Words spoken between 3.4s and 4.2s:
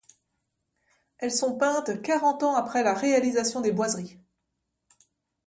des boiseries.